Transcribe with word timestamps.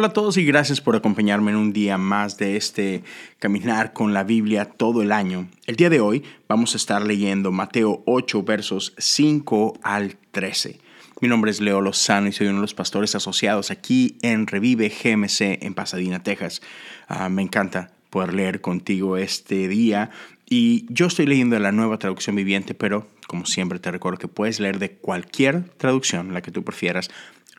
Hola 0.00 0.08
a 0.08 0.12
todos 0.14 0.38
y 0.38 0.46
gracias 0.46 0.80
por 0.80 0.96
acompañarme 0.96 1.50
en 1.50 1.58
un 1.58 1.74
día 1.74 1.98
más 1.98 2.38
de 2.38 2.56
este 2.56 3.04
caminar 3.38 3.92
con 3.92 4.14
la 4.14 4.24
Biblia 4.24 4.64
todo 4.64 5.02
el 5.02 5.12
año. 5.12 5.50
El 5.66 5.76
día 5.76 5.90
de 5.90 6.00
hoy 6.00 6.24
vamos 6.48 6.72
a 6.72 6.78
estar 6.78 7.04
leyendo 7.04 7.52
Mateo 7.52 8.02
8 8.06 8.42
versos 8.42 8.94
5 8.96 9.78
al 9.82 10.16
13. 10.30 10.80
Mi 11.20 11.28
nombre 11.28 11.50
es 11.50 11.60
Leo 11.60 11.82
Lozano 11.82 12.28
y 12.28 12.32
soy 12.32 12.46
uno 12.46 12.56
de 12.56 12.62
los 12.62 12.72
pastores 12.72 13.14
asociados 13.14 13.70
aquí 13.70 14.16
en 14.22 14.46
Revive 14.46 14.88
GMC 14.88 15.62
en 15.62 15.74
Pasadena, 15.74 16.22
Texas. 16.22 16.62
Ah, 17.06 17.28
me 17.28 17.42
encanta 17.42 17.92
poder 18.08 18.32
leer 18.32 18.62
contigo 18.62 19.18
este 19.18 19.68
día 19.68 20.08
y 20.48 20.86
yo 20.88 21.08
estoy 21.08 21.26
leyendo 21.26 21.58
la 21.58 21.72
nueva 21.72 21.98
traducción 21.98 22.36
viviente, 22.36 22.72
pero 22.72 23.06
como 23.26 23.44
siempre 23.44 23.78
te 23.78 23.90
recuerdo 23.90 24.16
que 24.16 24.28
puedes 24.28 24.60
leer 24.60 24.78
de 24.78 24.92
cualquier 24.92 25.64
traducción, 25.76 26.32
la 26.32 26.40
que 26.40 26.52
tú 26.52 26.64
prefieras. 26.64 27.10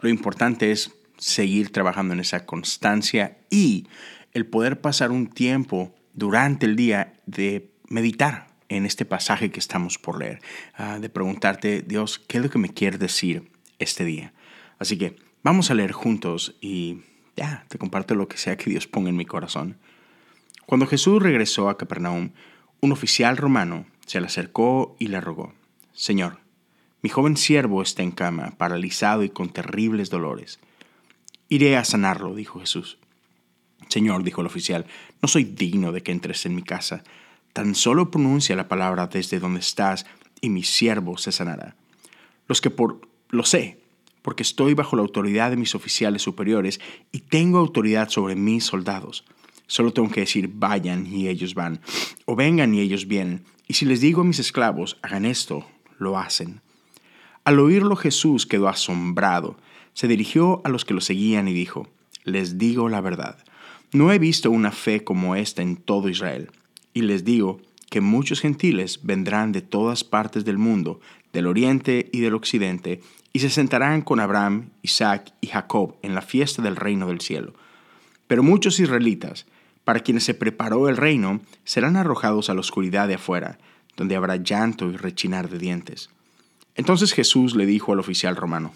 Lo 0.02 0.10
importante 0.10 0.72
es 0.72 0.92
seguir 1.22 1.72
trabajando 1.72 2.14
en 2.14 2.20
esa 2.20 2.46
constancia 2.46 3.38
y 3.50 3.88
el 4.34 4.48
poder 4.48 4.82
pasar 4.82 5.12
un 5.12 5.28
tiempo 5.28 5.96
durante 6.14 6.66
el 6.66 6.76
día 6.76 7.14
de 7.28 7.72
meditar 7.88 8.48
en 8.70 8.86
este 8.86 9.06
pasaje 9.06 9.52
que 9.52 9.60
estamos 9.60 9.98
por 9.98 10.20
leer, 10.20 10.42
ah, 10.76 10.98
de 11.00 11.10
preguntarte, 11.10 11.84
Dios, 11.84 12.20
¿qué 12.20 12.38
es 12.38 12.44
lo 12.44 12.50
que 12.50 12.58
me 12.58 12.70
quiere 12.70 12.98
decir 12.98 13.52
este 13.80 14.04
día? 14.04 14.34
Así 14.80 14.98
que 14.98 15.18
vamos 15.44 15.70
a 15.70 15.76
leer 15.76 15.92
juntos 15.92 16.56
y 16.60 17.02
ya, 17.36 17.66
te 17.68 17.78
comparto 17.78 18.16
lo 18.16 18.28
que 18.28 18.38
sea 18.38 18.58
que 18.58 18.70
Dios 18.70 18.88
ponga 18.88 19.10
en 19.10 19.16
mi 19.16 19.26
corazón. 19.26 19.78
Cuando 20.66 20.88
Jesús 20.88 21.22
regresó 21.22 21.70
a 21.70 21.78
Capernaum, 21.78 22.32
un 22.80 22.92
oficial 22.92 23.38
romano 23.38 23.86
se 24.08 24.20
le 24.20 24.28
acercó 24.28 24.96
y 24.98 25.08
le 25.08 25.22
rogó, 25.22 25.54
Señor, 25.94 26.40
mi 27.04 27.10
joven 27.10 27.38
siervo 27.38 27.84
está 27.84 28.02
en 28.02 28.12
cama, 28.12 28.56
paralizado 28.58 29.24
y 29.24 29.30
con 29.30 29.50
terribles 29.50 30.10
dolores. 30.10 30.60
Iré 31.52 31.76
a 31.76 31.84
sanarlo, 31.84 32.34
dijo 32.34 32.62
Jesús. 32.62 32.98
Señor, 33.90 34.24
dijo 34.24 34.40
el 34.40 34.48
oficial, 34.48 34.86
no 35.22 35.28
soy 35.28 35.44
digno 35.44 35.92
de 35.92 36.02
que 36.02 36.14
entres 36.14 36.46
en 36.46 36.56
mi 36.56 36.64
casa. 36.64 37.04
Tan 37.52 37.76
solo 37.76 38.10
pronuncia 38.10 38.56
la 38.56 38.70
palabra 38.70 39.08
desde 39.08 39.42
donde 39.42 39.60
estás 39.60 40.06
y 40.40 40.50
mi 40.50 40.64
siervo 40.64 41.18
se 41.18 41.34
sanará. 41.34 41.76
Los 42.48 42.62
que 42.62 42.70
por 42.70 43.02
lo 43.32 43.44
sé, 43.44 43.80
porque 44.22 44.44
estoy 44.44 44.76
bajo 44.76 44.96
la 44.96 45.02
autoridad 45.02 45.50
de 45.50 45.58
mis 45.58 45.76
oficiales 45.76 46.22
superiores 46.22 46.80
y 47.12 47.20
tengo 47.20 47.58
autoridad 47.58 48.08
sobre 48.08 48.36
mis 48.36 48.64
soldados. 48.64 49.26
Solo 49.68 49.92
tengo 49.92 50.10
que 50.10 50.22
decir 50.22 50.50
vayan 50.54 51.06
y 51.06 51.28
ellos 51.28 51.54
van, 51.54 51.82
o 52.24 52.38
vengan 52.38 52.74
y 52.74 52.80
ellos 52.80 53.10
vienen. 53.10 53.44
Y 53.68 53.74
si 53.74 53.84
les 53.84 54.00
digo 54.00 54.22
a 54.22 54.24
mis 54.24 54.40
esclavos, 54.40 55.00
hagan 55.02 55.26
esto, 55.26 55.68
lo 55.98 56.18
hacen. 56.18 56.62
Al 57.44 57.60
oírlo 57.60 57.98
Jesús 57.98 58.46
quedó 58.46 58.70
asombrado 58.70 59.58
se 59.94 60.08
dirigió 60.08 60.62
a 60.64 60.70
los 60.70 60.86
que 60.86 60.94
lo 60.94 61.02
seguían 61.02 61.48
y 61.48 61.54
dijo, 61.54 61.88
les 62.24 62.58
digo 62.58 62.90
la 62.90 63.02
verdad, 63.02 63.38
no 63.94 64.12
he 64.12 64.20
visto 64.20 64.52
una 64.52 64.72
fe 64.72 65.04
como 65.04 65.36
esta 65.36 65.62
en 65.62 65.76
todo 65.76 66.10
Israel, 66.10 66.50
y 66.94 67.02
les 67.02 67.26
digo 67.26 67.60
que 67.90 68.00
muchos 68.02 68.40
gentiles 68.40 69.02
vendrán 69.04 69.52
de 69.52 69.62
todas 69.62 70.04
partes 70.04 70.46
del 70.46 70.58
mundo, 70.58 71.02
del 71.34 71.48
oriente 71.48 72.10
y 72.14 72.22
del 72.22 72.36
occidente, 72.36 73.02
y 73.34 73.40
se 73.40 73.50
sentarán 73.50 74.02
con 74.02 74.20
Abraham, 74.20 74.70
Isaac 74.82 75.34
y 75.42 75.48
Jacob 75.48 75.96
en 76.02 76.16
la 76.16 76.22
fiesta 76.22 76.62
del 76.62 76.76
reino 76.76 77.08
del 77.08 77.22
cielo. 77.22 77.54
Pero 78.28 78.44
muchos 78.44 78.80
israelitas, 78.80 79.46
para 79.84 80.00
quienes 80.00 80.24
se 80.24 80.34
preparó 80.34 80.88
el 80.88 80.98
reino, 80.98 81.42
serán 81.66 81.98
arrojados 81.98 82.50
a 82.50 82.54
la 82.54 82.62
oscuridad 82.62 83.08
de 83.08 83.16
afuera, 83.16 83.58
donde 83.98 84.16
habrá 84.16 84.38
llanto 84.38 84.90
y 84.90 84.96
rechinar 84.96 85.50
de 85.50 85.60
dientes. 85.60 86.10
Entonces 86.76 87.12
Jesús 87.12 87.56
le 87.56 87.66
dijo 87.66 87.92
al 87.92 88.00
oficial 88.00 88.36
romano, 88.38 88.74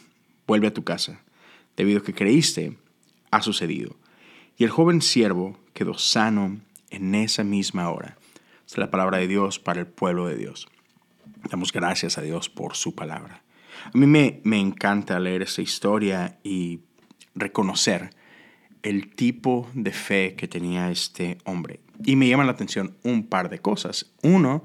vuelve 0.48 0.68
a 0.68 0.74
tu 0.74 0.84
casa. 0.84 1.22
Debido 1.76 2.00
a 2.00 2.04
que 2.04 2.14
creíste, 2.14 2.78
ha 3.32 3.42
sucedido. 3.42 3.96
Y 4.58 4.64
el 4.64 4.70
joven 4.70 5.02
siervo 5.02 5.60
quedó 5.74 5.98
sano 5.98 6.60
en 6.90 7.16
esa 7.16 7.44
misma 7.44 7.90
hora. 7.90 8.18
Es 8.66 8.78
la 8.78 8.90
palabra 8.90 9.18
de 9.18 9.28
Dios 9.28 9.60
para 9.60 9.82
el 9.82 9.88
pueblo 9.88 10.28
de 10.28 10.38
Dios. 10.38 10.68
Damos 11.50 11.72
gracias 11.72 12.18
a 12.18 12.22
Dios 12.22 12.50
por 12.50 12.76
su 12.76 12.96
palabra. 12.96 13.44
A 13.94 13.98
mí 13.98 14.08
me, 14.08 14.40
me 14.44 14.60
encanta 14.60 15.20
leer 15.20 15.42
esta 15.42 15.62
historia 15.62 16.40
y 16.44 16.80
reconocer 17.36 18.12
el 18.82 19.14
tipo 19.14 19.70
de 19.74 19.92
fe 19.92 20.36
que 20.36 20.48
tenía 20.48 20.90
este 20.92 21.38
hombre. 21.44 21.82
Y 22.04 22.16
me 22.16 22.28
llama 22.28 22.46
la 22.46 22.52
atención 22.52 22.96
un 23.04 23.28
par 23.28 23.50
de 23.50 23.60
cosas. 23.60 24.12
Uno 24.22 24.64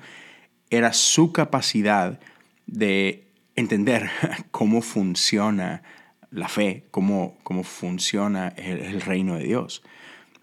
era 0.71 0.93
su 0.93 1.33
capacidad 1.33 2.21
de 2.67 3.30
entender 3.61 4.11
cómo 4.51 4.83
funciona 4.83 5.83
la 6.31 6.49
fe, 6.49 6.87
cómo, 6.91 7.39
cómo 7.43 7.65
funciona 7.65 8.49
el, 8.49 9.01
reino 9.01 9.37
de 9.37 9.45
Dios. 9.45 9.83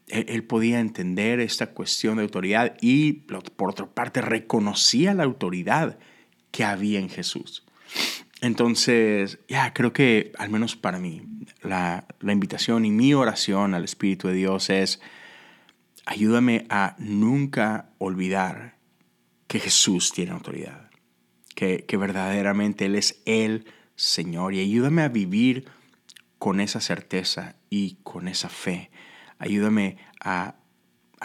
Él, 0.07 0.43
podía 0.43 0.79
entender 0.79 1.39
esta 1.39 1.67
cuestión 1.67 2.17
de 2.17 2.23
autoridad 2.23 2.77
y, 2.81 3.13
por 3.13 3.69
otra 3.69 3.87
parte, 3.87 4.21
reconocía 4.21 5.13
la 5.13 5.23
autoridad 5.23 5.97
que 6.51 6.63
había 6.63 6.99
en 6.99 7.09
Jesús. 7.09 7.65
Entonces, 8.39 9.39
ya 9.49 9.73
creo 9.73 9.91
que, 9.91 10.31
al 10.37 10.49
menos 10.49 10.75
para 10.75 10.99
mí, 10.99 11.23
la, 11.61 12.05
la 12.19 12.31
invitación 12.31 12.85
y 12.85 12.91
mi 12.91 13.13
oración 13.13 13.73
al 13.73 13.83
Espíritu 13.83 14.29
de 14.29 14.35
Dios 14.35 14.69
es, 14.69 15.01
ayúdame 16.05 16.65
a 16.69 16.95
nunca 16.99 17.89
olvidar 17.97 18.77
que 19.47 19.59
Jesús 19.59 20.13
tiene 20.13 20.31
autoridad 20.31 20.86
que, 21.57 21.97
verdaderamente 21.97 22.85
Él 22.85 22.93
es 22.95 23.19
el 23.25 23.65
Señor. 23.95 24.53
Y 24.53 24.59
ayúdame 24.59 25.01
a 25.01 25.09
vivir 25.09 25.65
con 26.37 26.59
esa 26.59 26.79
certeza 26.79 27.55
y 27.71 27.97
con 28.03 28.27
esa 28.27 28.47
fe. 28.47 28.91
Ayúdame 29.39 29.97
a, 30.23 30.55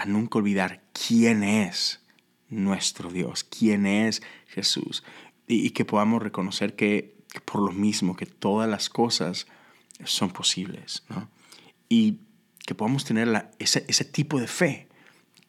nunca 0.07 0.39
olvidar 0.39 0.83
quién 0.95 1.43
es 1.43 2.03
nuestro 2.49 3.11
Dios, 3.11 3.45
quién 3.45 3.85
es 3.85 4.23
Jesús. 4.47 5.05
Y, 5.47 5.71
que 5.71 5.85
podamos 5.85 6.23
reconocer 6.23 6.77
que, 6.77 7.15
por 7.45 7.61
lo 7.61 7.73
mismo, 7.73 8.17
que 8.17 8.25
todas 8.25 8.69
las 8.71 8.89
cosas 8.89 9.47
son 10.03 10.31
posibles. 10.31 11.05
Y 11.91 12.21
que 12.65 12.75
podamos 12.75 13.05
tener 13.05 13.51
ese, 13.59 13.85
ese, 13.87 14.07
tipo 14.07 14.41
de 14.41 14.47
fe 14.47 14.89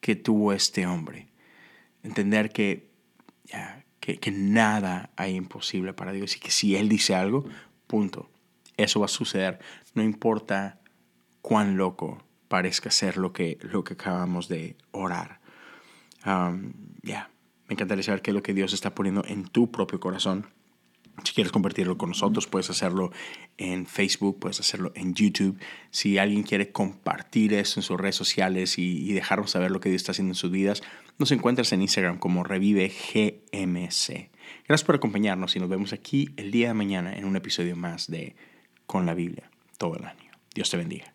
que 0.02 0.14
tuvo 0.14 0.52
este 0.52 0.86
hombre. 0.86 1.28
Entender 2.02 2.52
que 2.52 2.92
que, 4.04 4.30
nada 4.30 5.10
hay 5.16 5.34
imposible 5.34 5.94
para 5.94 6.12
Dios 6.12 6.36
y 6.36 6.40
que 6.40 6.50
si 6.50 6.76
Él 6.76 6.88
dice 6.88 7.14
algo, 7.14 7.46
punto, 7.86 8.28
eso 8.76 9.00
va 9.00 9.06
a 9.06 9.08
suceder. 9.08 9.60
No 9.94 10.02
importa 10.02 10.78
cuán 11.40 11.76
loco 11.76 12.22
parezca 12.48 12.90
ser 12.90 13.16
lo 13.16 13.32
que, 13.32 13.58
lo 13.62 13.82
que 13.82 13.94
acabamos 13.94 14.48
de 14.48 14.76
orar. 14.90 15.40
Um, 16.26 16.72
ya, 17.02 17.30
me 17.66 17.74
encantaría 17.74 18.02
saber 18.02 18.20
qué 18.20 18.30
es 18.30 18.34
lo 18.34 18.42
que 18.42 18.54
Dios 18.54 18.74
está 18.74 18.94
poniendo 18.94 19.24
en 19.26 19.44
tu 19.44 19.70
propio 19.70 20.00
corazón 20.00 20.46
si 21.22 21.32
quieres 21.32 21.52
compartirlo 21.52 21.96
con 21.96 22.08
nosotros, 22.10 22.46
puedes 22.46 22.70
hacerlo 22.70 23.12
en 23.56 23.86
Facebook, 23.86 24.38
puedes 24.40 24.58
hacerlo 24.60 24.92
en 24.96 25.14
YouTube. 25.14 25.58
Si 25.90 26.18
alguien 26.18 26.42
quiere 26.42 26.72
compartir 26.72 27.54
eso 27.54 27.78
en 27.78 27.84
sus 27.84 28.00
redes 28.00 28.16
sociales 28.16 28.78
y, 28.78 29.12
dejarnos 29.12 29.52
saber 29.52 29.70
lo 29.70 29.80
que 29.80 29.88
Dios 29.88 30.02
está 30.02 30.12
haciendo 30.12 30.32
en 30.32 30.36
sus 30.36 30.50
vidas, 30.50 30.82
nos 31.18 31.30
encuentras 31.30 31.72
en 31.72 31.82
Instagram 31.82 32.18
como 32.18 32.42
Revive 32.42 32.88
GMC. 32.88 34.30
Gracias 34.66 34.84
por 34.84 34.96
acompañarnos 34.96 35.54
y 35.54 35.60
nos 35.60 35.68
vemos 35.68 35.92
aquí 35.92 36.30
el 36.36 36.50
día 36.50 36.68
de 36.68 36.74
mañana 36.74 37.14
en 37.14 37.24
un 37.24 37.36
episodio 37.36 37.76
más 37.76 38.10
de 38.10 38.34
Con 38.86 39.06
la 39.06 39.14
Biblia 39.14 39.50
todo 39.78 39.96
el 39.96 40.04
año. 40.04 40.32
Dios 40.54 40.70
te 40.70 40.76
bendiga. 40.76 41.13